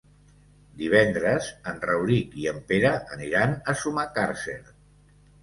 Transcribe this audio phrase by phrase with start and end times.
[0.77, 4.59] Divendres en Rauric i en Pere aniran a Sumacàrcer.